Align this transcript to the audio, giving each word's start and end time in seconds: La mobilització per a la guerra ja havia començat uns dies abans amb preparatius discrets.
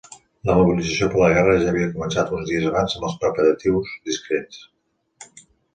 La 0.49 0.53
mobilització 0.59 1.09
per 1.11 1.19
a 1.19 1.21
la 1.27 1.33
guerra 1.35 1.53
ja 1.65 1.69
havia 1.73 1.91
començat 1.97 2.33
uns 2.39 2.49
dies 2.53 2.67
abans 2.73 2.99
amb 3.03 3.21
preparatius 3.27 3.95
discrets. 4.11 4.67